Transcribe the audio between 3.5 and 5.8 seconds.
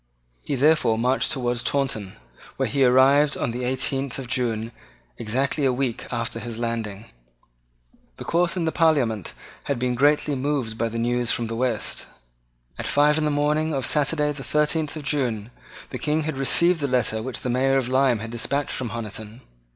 the eighteenth of June, exactly a